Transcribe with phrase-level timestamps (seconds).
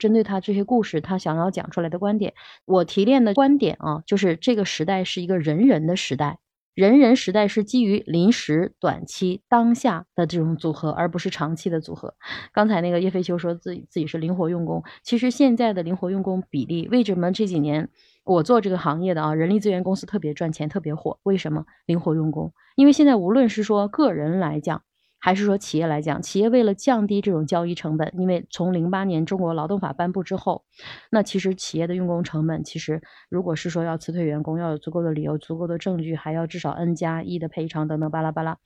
[0.00, 6.38] 针对他这些故事，他想要讲出来的观点，我提炼的观点啊，就是这个时代是一个人人的时代。
[6.72, 12.14] 人人时代是基于临时、短期、当下的这种组合，而不是长期的组合。
[12.52, 17.90] 刚才那个叶飞秋说自己自己是灵活用工，其实现在的灵活用工比例，为什么这几年
[18.24, 21.18] 我做这个行业的啊，人力资源公司特别赚钱、特别火？
[21.24, 22.52] 为什么灵活用工？
[22.76, 24.82] 因为现在无论是说个人来讲，
[25.20, 30.64] 还是说企业来讲，企业为了降低这种交易成本，因为从零八年中国劳动法颁布之后，
[31.10, 38.56] 那其实企业的用工成本，其实如果是说要辞退员工，要有足够的理由、足够的证据，还要至少 N 加一的赔偿等等巴拉巴拉，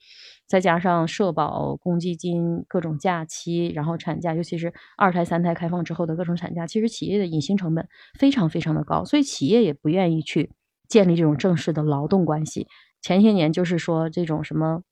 [0.47, 7.85] 再加上社保、公积金、各种假期，然后产假，尤其是二胎、三胎开放之后的各种产假，其实企业的隐形成本
[8.17, 10.53] 非常非常的高，所以企业也不愿意去
[10.87, 12.67] 建立这种正式的劳动关系。
[13.01, 14.83] 前些年就是说这种什么。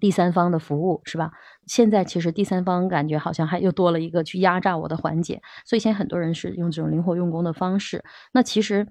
[0.00, 1.32] 第三方的服务是吧？
[1.66, 8.04] 现在其实第三方感觉好像还又多了一个去压榨我的环节，所以现在很多人是用这种灵活用工的方式。
[8.32, 8.86] 那其实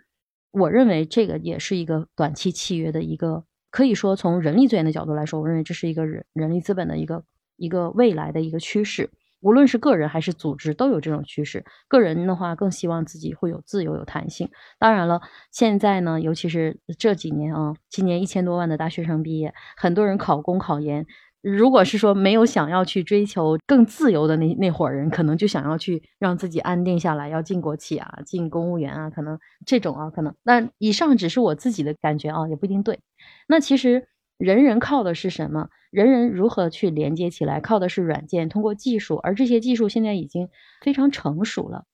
[0.51, 7.23] 我认为这个也是一个短期契约的一个，可以说从人力资源的角度来说，我认为这是一个人人力资本的一个
[7.57, 9.09] 一个未来的一个趋势。
[9.43, 11.65] 无论是个人还是组织，都有这种趋势。
[11.89, 14.49] 个人的话，更希望自己会有自由、有弹性。
[14.79, 21.05] 当然了，现在呢，尤其是这几年啊，今年一千多万的大学生毕业，很多人考公考研。
[21.41, 30.33] 如果是说没有想要去追求更自由的那那伙人，可能就想要去让自己安定下来，要进国企啊，进公务员啊，可能这种啊，可能。
[30.43, 32.99] 那以上只是我自己的感觉啊，也不一定对。
[33.47, 34.07] 那其实。
[34.37, 35.69] 人人靠的是什么？
[35.91, 37.61] 人人如何去连接起来？
[37.61, 40.49] 靠的是软件，通过技术，而这些技术现在已经
[40.81, 41.85] 非常成熟了。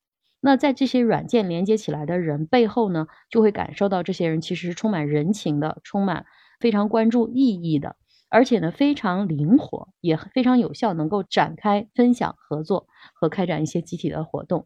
[0.41, 6.25] 那在这些软件连接起来的人背后呢，就会感受到这些人其实是充满人情的，充满
[6.61, 7.97] 非常关注意义的，
[8.29, 14.65] 而且呢非常灵活，也非常有效，能够展开分享、合作和开展一些集体的活动。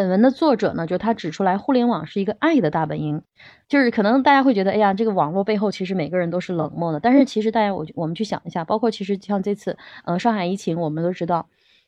[0.00, 3.20] 本文的作者呢，就他指出来，互联网是一个爱的大本营，
[3.68, 9.76] 就是可能大家会觉得，哎呀，这个网络背后其实每个人都是冷漠的，但是其实大家我我们去想一下，包括其实像这次，
[10.06, 11.46] 呃，上海疫情，我们都知道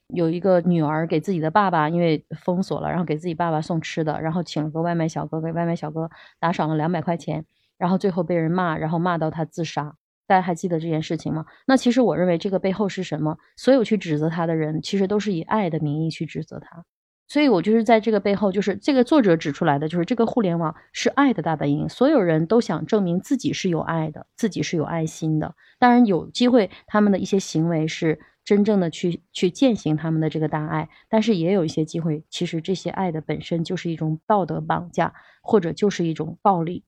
[0.09, 7.47] 有一个女儿给自己的爸爸，因为封锁了，然后给自己爸爸送吃的，然后请了个外卖小哥，给外卖小哥打赏了两百块钱，
[7.79, 9.95] 然后最后被人骂，然后骂到他自杀，
[10.27, 11.47] 大家还记得这件事情吗？
[11.67, 13.39] 那其实我认为这个背后是什么？
[13.57, 16.85] 所有去指责他的人，其实都是以爱的名义去指责他。
[17.33, 21.89] 所以，我就是在这个背后，就是这个作者指出来的，就是这个互联网是爱的大本营。
[21.89, 25.55] 所有人都想证明自己是有爱的，自己是有爱心的。
[25.79, 36.85] 当然，有机会他们的一些行为是真正的去去践行他们的这个大爱，但是也有一些机会，其实这些爱的本身就是一种道德绑架，或者就是一种暴力。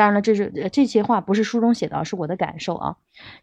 [0.00, 2.96] 当然了，这是这些话不是书中写的，是我的感受啊。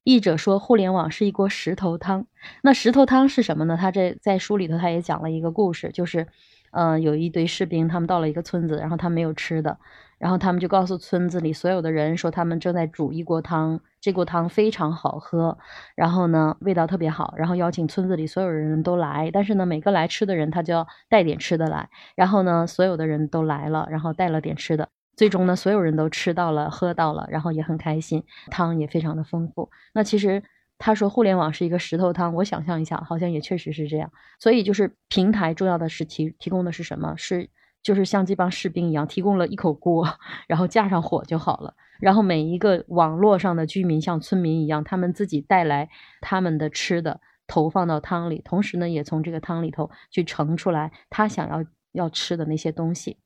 [0.04, 2.26] 译者说，互联网是一锅石头汤。
[2.64, 3.78] 那石头汤是什么呢？
[3.80, 6.26] 他这在书里头他也讲了一个故事，就是，
[6.72, 9.78] 嗯，有一堆士兵，他们到了一个村子，然后他没有吃的，
[10.18, 15.60] 然后他们就告诉村子里所有的人说，他们正在煮一锅汤，这锅汤非常好喝，
[15.94, 24.90] 然后呢，味道特别好，然后邀请村子里所有人都来，但是呢，每个来吃的人他就要带点吃的来，然后呢，所有的人都来了，然后带了点吃的。
[25.18, 29.70] 最终呢，所有人都吃到了、喝到了，然后也很开心，汤也非常的丰富。
[29.94, 30.42] 那其实
[30.78, 34.10] 他说互联网是一个石头汤，我想象一下，好像也确实是这样。
[34.40, 37.16] 所以就是平台重要的是提提供的是什么？
[37.18, 37.50] 是
[37.82, 40.08] 就是像这帮士兵一样，提供了一口锅，
[40.48, 41.74] 然后架上火就好了。
[42.00, 45.90] 然后每一个网络上的居民像村民一样，他们自己带来
[46.22, 53.18] 他们的吃的，投放到汤里，同时呢，也从这个汤里头去盛出来他想要要吃的那些东西。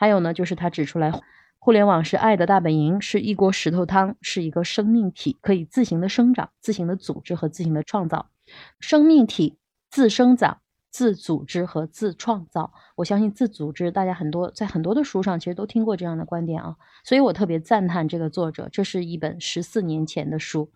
[0.00, 1.12] 还有呢，就是他指出来，
[1.58, 8.30] 互联网是爱的大本营，是一锅石头汤，是一个生命体，可以自行的生长、自行的组织和自行的创造。
[8.78, 9.58] 生命体
[9.90, 12.72] 自生长、自组织和自创造。
[12.94, 18.68] 我相信自组织，大家很多在很多的书上其实都听过这样的观点啊，所以我特别赞叹这个作者。
[18.70, 20.70] 这是一本十四年前的书，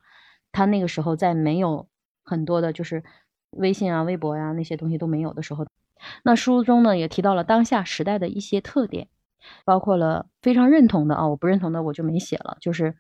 [0.51, 1.87] 他那个时候在没有
[2.25, 3.05] 很多的，就是
[3.51, 5.65] 微信啊、微博呀那些东西都没有的时候。
[6.23, 9.09] 那书中呢也提到了当下时代的一些特点，
[9.65, 12.57] 包括了非常认同的啊，我不认同的我就没写了。
[12.61, 12.97] 就是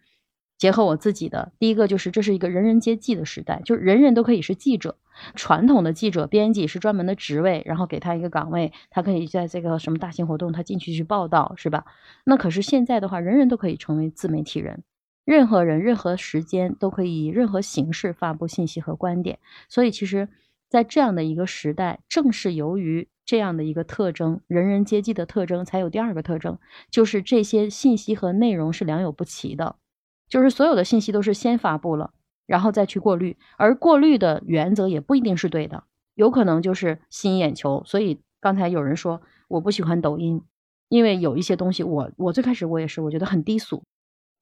[0.58, 4.96] 结合我自己的，第一个就是这是一个人人皆记的时代，就是人人都可以是记者。
[5.34, 11.84] 传统的记者、编辑是专门的职位，然后给他一个岗位，他可以在这个什么大型活动他进去去报道，是吧？
[12.24, 14.84] 那可是现在的话，人人都可以成为自媒体人，
[15.24, 19.38] 任何人、任何时间都可以以任何形式发布信息和观点。
[19.68, 20.28] 所以其实。
[20.72, 26.58] 在这样的一个时代，正是由于这样的一个特征，人人皆记的特征，才有第二个特征，
[26.90, 29.76] 就是这些信息和内容是良莠不齐的，
[30.30, 32.14] 就是所有的信息都是先发布了，
[32.46, 35.84] 然后再去过滤，而过滤的原则也不一定是对的，
[36.14, 37.82] 有可能就是吸引眼球。
[37.84, 39.20] 所以刚才有人说。
[39.48, 40.40] 我不喜欢抖音，
[40.88, 43.82] 因为有一些东西，我我最开始我也是，我觉得很低俗，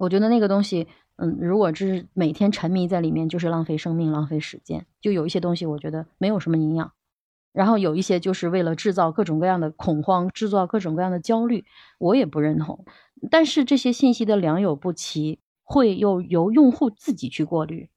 [0.01, 4.87] 我觉得那个东西，嗯，如果只是每天沉迷在里面，就是浪费生命、浪费时间。
[4.99, 6.93] 就有一些东西，我觉得没有什么营养，
[7.53, 11.67] 然后有一些就是为了制造各种各样的恐慌，制造各种各样的焦虑，
[11.99, 12.87] 我也不认同。
[13.31, 17.91] 但是这些信息的良莠不齐，会又由用户自己去过滤，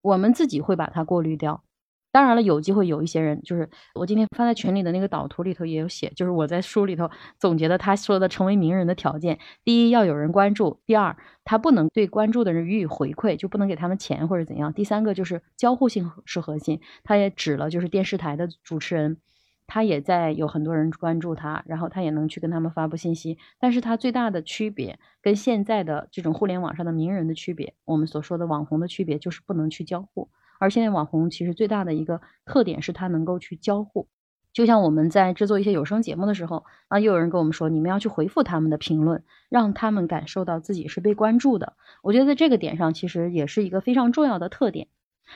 [0.00, 1.64] 我们自己会把它过滤掉。
[2.10, 16.80] 当然了，有机会有一些人，就是我今天发在群里的那个导图里头也有写，就是我在书里头总结的他说的成为名人的条件：第一，要有人关注；第二，他不能对关注的人予以回馈，就不能给他们钱或者怎样；第三个就是交互性是核心。
[17.04, 19.18] 他也指了，就是电视台的主持人，
[19.66, 23.36] 他也在有很多人关注他，然后他也能去跟他们发布信息。
[23.60, 30.30] 但是他最大的区别跟现在的这种互联网上的名人的区别，我们所说的网红的区别，就是不能去交互。
[30.58, 34.08] 而现在网红其实最大的一个特点是它能够去交互，
[34.52, 41.74] 就像我们在制作一些有声节目的时候，啊，又有人跟我们说，你们要去回复他们的评论，让他们感受到自己是被关注的。
[42.02, 44.88] 我觉得在这个点上，其实也是一个非常重要的特点。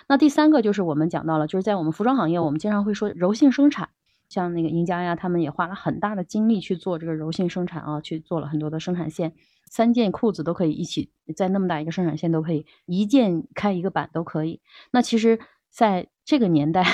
[0.08, 3.90] 那第三个就是我们讲到了，就是在我们服装行业，我们经常会说柔性生产，
[4.32, 9.34] 像那个赢家呀，他们也花了很大的精力去做这个柔性生产啊，去做了很多的生产线。
[9.70, 14.60] 三件裤子都可以一起在那么大一个生产线都可以一件开一个版都可以。
[14.90, 15.38] 那其实
[15.70, 16.84] 在这个年代，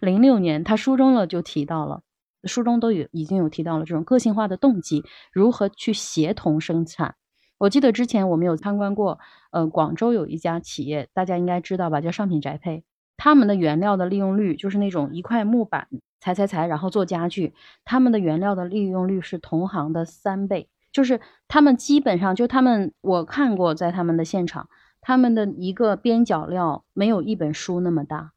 [0.00, 2.02] 零六年他书中了就提到了，
[2.44, 7.16] 书中都有已经有提到了这种个性化的动机如何去协同生产。
[7.58, 9.18] 我记得之前我们有参观过，
[9.52, 12.84] 呃，广州有一家企业，大家应该知道吧，叫上品宅配。
[13.16, 15.86] 他们的原料的利用率就是那种一块木板
[16.24, 17.52] 裁裁裁，然后做家具，
[17.84, 20.70] 他们的原料的利用率是同行的三倍。
[20.90, 24.70] 就是他们基本上就他们我看过在他们的现场，
[25.02, 28.32] 他们的一个边角料没有一本书那么大，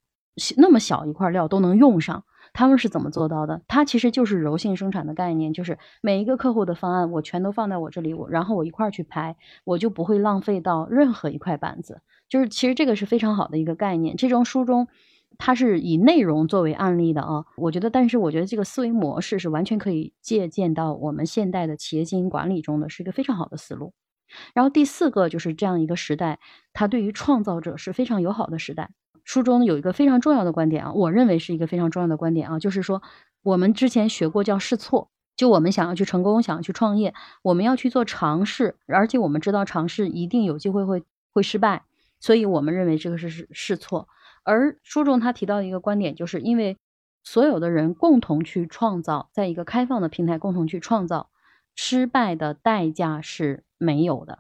[0.57, 2.25] 那么小一块料都能用上。
[2.51, 3.61] 他们是怎么做到的？
[3.69, 12.01] 它其实就是柔性生产的概念，就是每一个客户的方案我全都放在我这里，我然后我一块儿去拍，我就不会浪费到任何一块板子。
[12.27, 14.17] 就是其实这个是非常好的一个概念。
[14.17, 14.89] 这种书中。
[15.37, 23.93] 它是以内容作为案例的啊，我觉得，但是我觉得这个思维模式是完全可以借鉴到我们现代的企业经营管理中的，是一个非常好的思路。
[24.53, 26.39] 然后第四个就是这样一个时代，
[26.73, 28.89] 它对于创造者是非常友好的时代。
[29.23, 33.01] 书中有一个非常重要的观点啊，我认为是一个非常重要的观点啊，就是说
[33.43, 41.83] 我们之前学过叫试错，就我们想要去成功，想要去创业，我们要去做尝试，而且我们知道尝试一定有机会会会失败，
[42.19, 44.07] 所以我们认为这个是试试错。
[44.47, 46.77] 而书中他提到一个观点，就是因为
[47.21, 51.29] 所有的人共同去创造，在一个开放的平台共同去创造，
[51.75, 54.39] 失败的代价是没有的。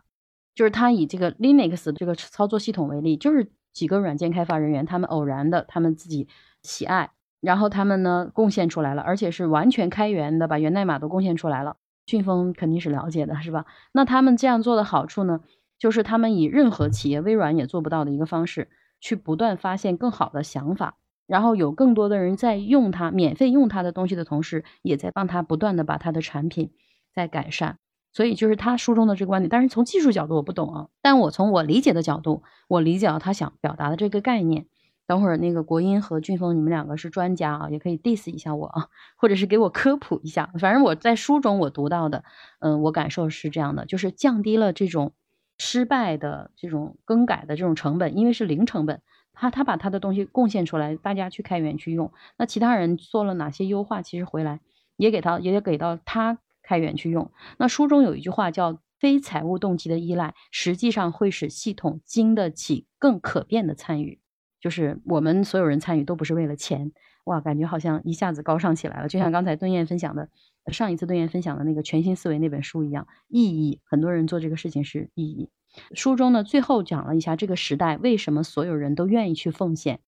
[0.55, 6.29] 就是他以这个 Linux 这个操作系统为例，就是几个软件开发人员，他们偶然的，他们自己
[6.63, 7.11] 喜爱，
[7.41, 11.75] 然后他们呢贡献出来了，而且是完全开源的，把源代码都贡献出来了。
[12.05, 13.65] 俊峰肯定是了解的，是吧？
[13.91, 15.41] 那他们这样做的好处呢，
[15.77, 18.69] 就是他们以任何企业，微软也做不到的一个方式。
[18.99, 26.71] 去不断发现更好的想法，然后有更多的人在用它，免费用它的东西的同时，也在帮他不断的把他的产品
[27.13, 27.77] 在改善。
[28.13, 34.65] 所以就是他书中的这个观点，但是从技术角度我不懂啊，但我从我理解的角度，我理解了他想表达的这个概念。
[35.05, 40.49] 等会儿那个国音和俊峰，你们两个是专家啊，也可以 diss 一下我啊，或者是给我科普一下。
[40.59, 42.25] 反正我在书中我读到的，
[42.59, 45.13] 嗯，我感受是这样的，就是降低了这种。
[45.57, 49.01] 失败的这种更改的这种成本，因为是零成本，
[49.33, 52.11] 他他把他的东西贡献出来，大家去开源去用。
[52.37, 54.59] 那其他人做了哪些优化，其实回来
[54.95, 57.31] 也给他，也给到他开源去用。
[57.57, 64.19] 那书中有一句话叫“非财务动机的依赖，实际上会使系统经得起更可变的参与”，
[64.61, 66.91] 就是我们所有人参与都不是为了钱。
[67.25, 70.29] 哇，感觉好像一下子高尚起来了，就像刚才顿燕分享的。
[70.71, 75.49] 上一次对燕分享的那个全新思维那本书一样，意义很多人做这个事情是意义。
[75.93, 79.99] 书中呢最后讲了一下这个时代为什么所有人都愿意去奉献。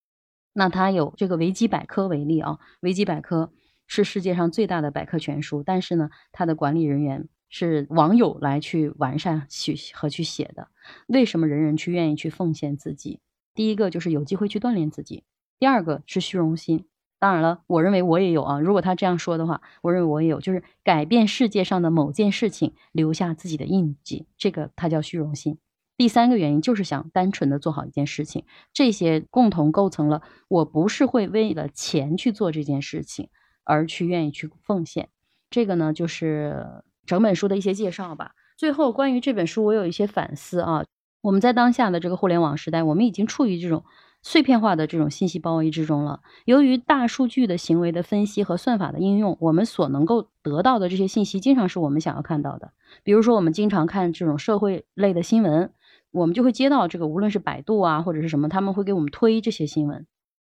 [0.53, 3.53] 那他有这个维基百科为例啊，维基百科
[3.85, 10.69] 是世界上最大的百科全书，但是呢，它的管理人员是网友来去完善去和去写的。
[11.07, 13.19] 为什么人人去愿意去奉献自己？
[13.53, 15.23] 第一个就是有机会去锻炼自己，
[15.59, 16.85] 第二个是虚荣心。
[17.19, 18.59] 当然了，我认为我也有啊。
[18.61, 25.57] 如果他这样说的话，我认为我也有，就是改变世界上的某件事情，留下自己的印记，这个它叫虚荣心。
[25.97, 33.27] 第三个原因就是想单纯的做好一件事情，这些共同构成了我不是会为了钱去做这件事情，
[33.65, 35.09] 而去愿意去奉献。
[35.49, 38.31] 这个呢，就是整本书的一些介绍吧。
[38.55, 40.85] 最后，关于这本书，我有一些反思啊。
[41.21, 43.83] 我们在当下的这个互联网时代，我们已经处于这种。
[44.21, 46.21] 碎片化的这种信息包围之中了。
[46.45, 52.73] 由于大数据的行为的分析和算法的应用，我们所能够得到的这些信息，经常是我们想要看到的。
[53.03, 55.71] 比如说，我们经常看这种社会类的新闻，
[56.11, 60.05] 我们就会接到这个，无论是百度啊，或者是什么，他们会给我们推这些新闻。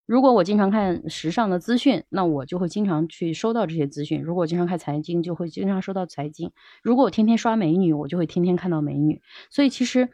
[0.06, 6.48] 如果我经常看时尚的资讯，那我就会经常去收到这些资讯；如果我经常看财经，就会经常收到财经；
[6.82, 9.20] 如果我天天刷美女，我就会天天看到美女。
[9.50, 10.08] 所以其实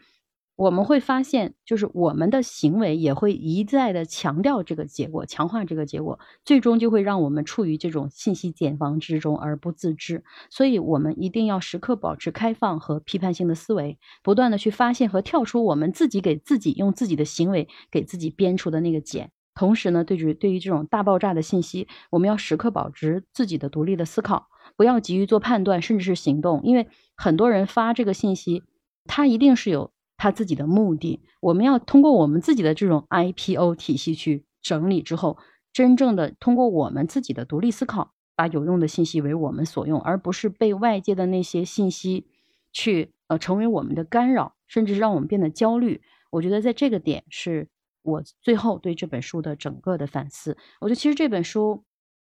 [0.57, 10.23] 我们会发现，就是我们的行为也会一再的强调这个结果，强化这个结果，最终就会让我们处于这种信息茧房之中而不自知。
[10.51, 19.31] 所以我们一定要时刻保持开放和批判性的思维，不断的去发现和跳出我们自己给自己用自己的行为给自己编出的那个茧。
[19.57, 26.61] 同时呢，对于对于这种大爆炸的信息，我们要时刻保持自己的独立的思考，不要急于做判断，甚至是行动。
[26.65, 28.65] 因为很多人发这个信息，
[29.05, 29.93] 他一定是有
[30.25, 31.21] 他自己的目的。
[31.41, 35.37] 我们要通过我们自己的这种 IPO 体系去整理之后，
[35.71, 42.27] 真正的通过我们自己的独立思考，把有用的信息为我们所用，而不是被外界的那些信息
[42.73, 46.01] 去呃成为我们的干扰，甚至让我们变得焦虑。
[46.31, 47.69] 我觉得在这个点是。
[48.07, 51.85] 我最后对这本书的整个的反思，我觉得其实这本书，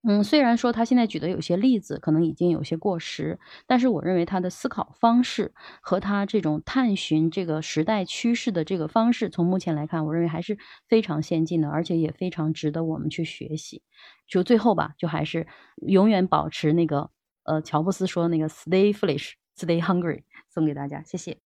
[0.09, 13.83] 嗯，虽然说他现在举的有些例子可能已经有些过时，但是我认为他的思考方式和他这种探寻这个时代趋势的这个方式，从目前来看，我认为还是非常先进的，而且也非常值得我们去学习。
[14.29, 15.49] 就最后吧，就还是
[15.89, 17.11] 永远保持那个，
[17.43, 21.46] 呃，乔布斯说那个 “Stay foolish, stay hungry”，送给大家，谢谢。